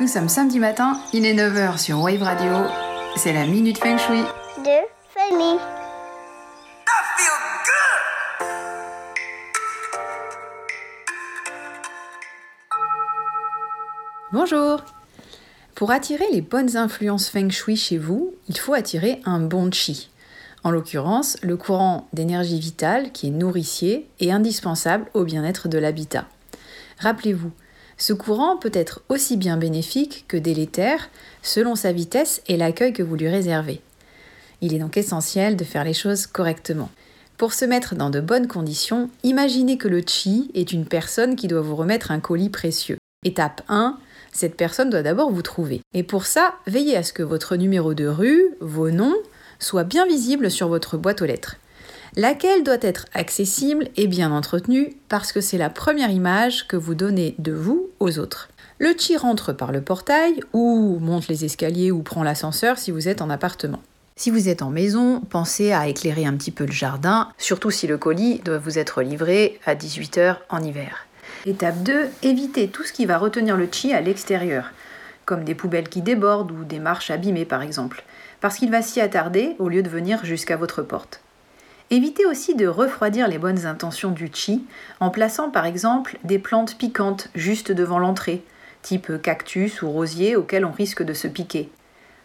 Nous 0.00 0.08
sommes 0.08 0.30
samedi 0.30 0.58
matin, 0.58 0.98
il 1.12 1.26
est 1.26 1.34
9h 1.34 1.76
sur 1.76 2.00
Wave 2.00 2.22
Radio. 2.22 2.50
C'est 3.16 3.34
la 3.34 3.46
Minute 3.46 3.76
Feng 3.76 3.98
Shui. 3.98 4.22
de 4.64 4.78
famille. 5.10 5.60
Bonjour 14.32 14.82
Pour 15.74 15.90
attirer 15.90 16.24
les 16.32 16.40
bonnes 16.40 16.78
influences 16.78 17.28
Feng 17.28 17.50
Shui 17.50 17.76
chez 17.76 17.98
vous, 17.98 18.32
il 18.48 18.56
faut 18.56 18.72
attirer 18.72 19.20
un 19.26 19.40
bon 19.40 19.70
chi. 19.70 20.08
En 20.64 20.70
l'occurrence, 20.70 21.36
le 21.42 21.58
courant 21.58 22.08
d'énergie 22.14 22.58
vitale 22.58 23.12
qui 23.12 23.26
est 23.26 23.32
nourricier 23.32 24.08
et 24.18 24.32
indispensable 24.32 25.10
au 25.12 25.24
bien-être 25.24 25.68
de 25.68 25.76
l'habitat. 25.76 26.24
Rappelez-vous, 27.00 27.52
ce 28.00 28.14
courant 28.14 28.56
peut 28.56 28.70
être 28.72 29.02
aussi 29.10 29.36
bien 29.36 29.58
bénéfique 29.58 30.24
que 30.26 30.38
délétère 30.38 31.10
selon 31.42 31.76
sa 31.76 31.92
vitesse 31.92 32.40
et 32.48 32.56
l'accueil 32.56 32.94
que 32.94 33.02
vous 33.02 33.14
lui 33.14 33.28
réservez. 33.28 33.82
Il 34.62 34.74
est 34.74 34.78
donc 34.78 34.96
essentiel 34.96 35.54
de 35.54 35.64
faire 35.64 35.84
les 35.84 35.92
choses 35.92 36.26
correctement. 36.26 36.90
Pour 37.36 37.52
se 37.52 37.66
mettre 37.66 37.94
dans 37.94 38.08
de 38.08 38.20
bonnes 38.20 38.48
conditions, 38.48 39.10
imaginez 39.22 39.76
que 39.76 39.86
le 39.86 40.00
chi 40.00 40.50
est 40.54 40.72
une 40.72 40.86
personne 40.86 41.36
qui 41.36 41.46
doit 41.46 41.60
vous 41.60 41.76
remettre 41.76 42.10
un 42.10 42.20
colis 42.20 42.48
précieux. 42.48 42.96
Étape 43.22 43.60
1, 43.68 43.98
cette 44.32 44.56
personne 44.56 44.88
doit 44.88 45.02
d'abord 45.02 45.30
vous 45.30 45.42
trouver. 45.42 45.82
Et 45.92 46.02
pour 46.02 46.24
ça, 46.24 46.54
veillez 46.66 46.96
à 46.96 47.02
ce 47.02 47.12
que 47.12 47.22
votre 47.22 47.56
numéro 47.56 47.92
de 47.92 48.06
rue, 48.06 48.54
vos 48.60 48.90
noms, 48.90 49.16
soient 49.58 49.84
bien 49.84 50.06
visibles 50.06 50.50
sur 50.50 50.68
votre 50.68 50.96
boîte 50.96 51.20
aux 51.20 51.26
lettres. 51.26 51.56
Laquelle 52.16 52.64
doit 52.64 52.78
être 52.80 53.04
accessible 53.12 53.88
et 53.96 54.06
bien 54.06 54.32
entretenue 54.32 54.94
parce 55.10 55.32
que 55.32 55.42
c'est 55.42 55.58
la 55.58 55.68
première 55.68 56.10
image 56.10 56.66
que 56.66 56.76
vous 56.76 56.94
donnez 56.94 57.34
de 57.38 57.52
vous 57.52 57.89
autres. 58.08 58.48
Le 58.78 58.94
chi 58.96 59.16
rentre 59.16 59.52
par 59.52 59.72
le 59.72 59.82
portail 59.82 60.40
ou 60.52 60.98
monte 61.00 61.28
les 61.28 61.44
escaliers 61.44 61.90
ou 61.90 62.02
prend 62.02 62.22
l'ascenseur 62.22 62.78
si 62.78 62.90
vous 62.90 63.08
êtes 63.08 63.20
en 63.20 63.28
appartement. 63.28 63.82
Si 64.16 64.30
vous 64.30 64.48
êtes 64.48 64.62
en 64.62 64.70
maison, 64.70 65.20
pensez 65.20 65.72
à 65.72 65.88
éclairer 65.88 66.26
un 66.26 66.34
petit 66.34 66.50
peu 66.50 66.64
le 66.64 66.72
jardin, 66.72 67.28
surtout 67.38 67.70
si 67.70 67.86
le 67.86 67.98
colis 67.98 68.40
doit 68.44 68.58
vous 68.58 68.78
être 68.78 69.02
livré 69.02 69.58
à 69.66 69.74
18h 69.74 70.36
en 70.48 70.62
hiver. 70.62 71.06
Étape 71.46 71.82
2, 71.82 72.08
évitez 72.22 72.68
tout 72.68 72.84
ce 72.84 72.92
qui 72.92 73.06
va 73.06 73.16
retenir 73.16 73.56
le 73.56 73.68
chi 73.70 73.92
à 73.92 74.00
l'extérieur, 74.00 74.72
comme 75.24 75.44
des 75.44 75.54
poubelles 75.54 75.88
qui 75.88 76.02
débordent 76.02 76.52
ou 76.52 76.64
des 76.64 76.80
marches 76.80 77.10
abîmées 77.10 77.46
par 77.46 77.62
exemple, 77.62 78.04
parce 78.40 78.56
qu'il 78.56 78.70
va 78.70 78.82
s'y 78.82 79.00
attarder 79.00 79.56
au 79.58 79.68
lieu 79.68 79.82
de 79.82 79.88
venir 79.88 80.24
jusqu'à 80.24 80.56
votre 80.56 80.82
porte. 80.82 81.22
Évitez 81.92 82.24
aussi 82.24 82.54
de 82.54 82.68
refroidir 82.68 83.26
les 83.26 83.38
bonnes 83.38 83.66
intentions 83.66 84.12
du 84.12 84.30
chi 84.32 84.64
en 85.00 85.10
plaçant 85.10 85.50
par 85.50 85.66
exemple 85.66 86.18
des 86.22 86.38
plantes 86.38 86.78
piquantes 86.78 87.28
juste 87.34 87.72
devant 87.72 87.98
l'entrée, 87.98 88.44
type 88.82 89.20
cactus 89.20 89.82
ou 89.82 89.90
rosier 89.90 90.36
auquel 90.36 90.64
on 90.64 90.70
risque 90.70 91.02
de 91.02 91.14
se 91.14 91.26
piquer. 91.26 91.68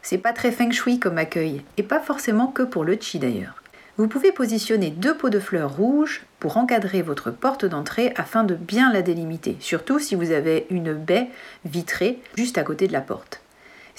C'est 0.00 0.18
pas 0.18 0.32
très 0.32 0.52
feng 0.52 0.70
shui 0.70 1.00
comme 1.00 1.18
accueil, 1.18 1.62
et 1.76 1.82
pas 1.82 1.98
forcément 1.98 2.46
que 2.46 2.62
pour 2.62 2.84
le 2.84 2.96
chi 3.00 3.18
d'ailleurs. 3.18 3.60
Vous 3.96 4.06
pouvez 4.06 4.30
positionner 4.30 4.90
deux 4.90 5.16
pots 5.16 5.28
de 5.28 5.40
fleurs 5.40 5.76
rouges 5.76 6.22
pour 6.38 6.56
encadrer 6.56 7.02
votre 7.02 7.32
porte 7.32 7.64
d'entrée 7.64 8.12
afin 8.14 8.44
de 8.44 8.54
bien 8.54 8.92
la 8.92 9.02
délimiter, 9.02 9.56
surtout 9.58 9.98
si 9.98 10.14
vous 10.14 10.30
avez 10.30 10.68
une 10.70 10.94
baie 10.94 11.30
vitrée 11.64 12.22
juste 12.36 12.58
à 12.58 12.62
côté 12.62 12.86
de 12.86 12.92
la 12.92 13.00
porte. 13.00 13.40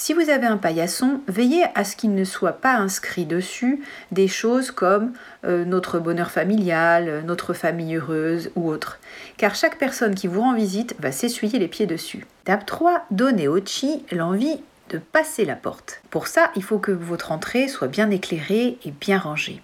Si 0.02 0.14
vous 0.14 0.30
avez 0.30 0.48
un 0.48 0.56
paillasson, 0.56 1.20
veillez 1.28 1.66
à 1.76 1.84
ce 1.84 1.98
qu'il 1.98 2.16
ne 2.16 2.24
soit 2.24 2.54
pas 2.54 2.76
inscrit 2.76 3.26
dessus 3.26 3.84
des 4.14 4.30
choses 4.30 4.72
comme 4.72 5.12
euh, 5.44 5.66
notre 5.66 6.00
bonheur 6.00 6.32
familial, 6.32 7.22
notre 7.26 7.52
famille 7.52 7.98
heureuse 7.98 8.50
ou 8.56 8.70
autre, 8.70 8.98
car 9.36 9.56
chaque 9.56 9.78
personne 9.78 10.16
qui 10.16 10.28
vous 10.28 10.40
rend 10.40 10.54
visite 10.54 10.96
va 11.00 11.12
s'essuyer 11.12 11.60
les 11.60 11.68
pieds 11.68 11.86
dessus. 11.86 12.26
Étape 12.44 12.66
3, 12.66 13.08
donnez 13.12 13.50
au 13.50 13.60
chi 13.60 14.06
l'envie 14.14 14.62
de 14.90 15.00
passer 15.00 15.44
la 15.44 15.58
porte. 15.58 16.00
Pour 16.12 16.28
ça, 16.28 16.50
il 16.56 16.64
faut 16.64 16.80
que 16.80 16.94
votre 16.94 17.34
entrée 17.34 17.68
soit 17.68 17.90
bien 17.90 18.10
éclairée 18.10 18.78
et 18.86 18.92
bien 18.92 19.20
rangée. 19.20 19.62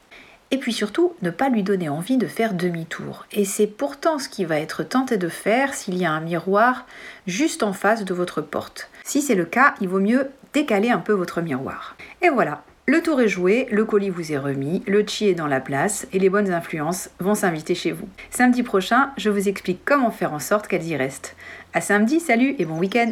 Et 0.52 0.58
puis 0.58 0.74
surtout, 0.74 1.14
ne 1.22 1.30
pas 1.30 1.50
lui 1.50 1.64
donner 1.64 1.90
envie 1.90 2.18
de 2.18 2.28
faire 2.28 2.54
demi-tour. 2.54 3.26
Et 3.32 3.46
c'est 3.46 3.68
pourtant 3.68 4.20
ce 4.20 4.30
qui 4.30 4.46
va 4.46 4.60
être 4.60 4.84
tenté 4.84 5.18
de 5.18 5.30
faire 5.30 5.74
s'il 5.74 5.98
y 5.98 6.06
a 6.06 6.12
un 6.12 6.22
miroir 6.22 6.86
juste 7.28 7.64
en 7.64 7.74
face 7.74 8.06
de 8.06 8.14
votre 8.14 8.42
porte. 8.42 8.90
Si 9.04 9.22
c'est 9.22 9.36
le 9.36 9.46
cas, 9.46 9.74
il 9.82 9.90
vaut 9.90 10.00
mieux 10.00 10.30
décaler 10.54 10.90
un 10.92 11.00
peu 11.00 11.14
votre 11.14 11.42
miroir. 11.42 11.96
Et 12.22 12.30
voilà, 12.30 12.64
le 12.88 13.02
tour 13.02 13.20
est 13.20 13.28
joué, 13.28 13.68
le 13.72 13.84
colis 13.84 14.12
vous 14.12 14.32
est 14.32 14.38
remis, 14.38 14.84
le 14.86 15.04
chi 15.06 15.28
est 15.28 15.34
dans 15.34 15.48
la 15.48 15.60
place 15.60 16.06
et 16.14 16.20
les 16.20 16.30
bonnes 16.30 16.52
influences 16.52 17.10
vont 17.20 17.34
s'inviter 17.34 17.74
chez 17.74 17.92
vous. 17.92 18.08
Samedi 18.30 18.62
prochain, 18.62 19.12
je 19.18 19.32
vous 19.32 19.50
explique 19.50 19.84
comment 19.84 20.12
faire 20.12 20.34
en 20.34 20.40
sorte 20.40 20.68
qu'elles 20.68 20.86
y 20.86 20.96
restent. 20.96 21.36
À 21.74 21.82
samedi, 21.82 22.20
salut 22.20 22.56
et 22.60 22.66
bon 22.66 22.78
week-end 22.78 23.12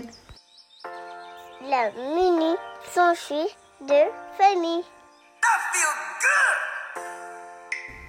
La 1.67 1.89
mini 2.15 2.53
de 3.87 4.03
famille. 4.37 4.83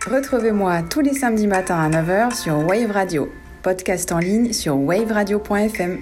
Retrouvez-moi 0.06 0.82
tous 0.82 1.00
les 1.00 1.14
samedis 1.14 1.46
matins 1.46 1.80
à 1.80 1.88
9h 1.88 2.34
sur 2.34 2.58
Wave 2.58 2.90
Radio. 2.90 3.32
Podcast 3.62 4.12
en 4.12 4.18
ligne 4.18 4.52
sur 4.52 4.76
waveradio.fm. 4.76 5.98